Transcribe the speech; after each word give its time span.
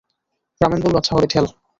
রমেন 0.61 0.79
বলল-আচ্ছা 0.81 1.13
হবে, 1.15 1.27
ঠেল। 1.27 1.45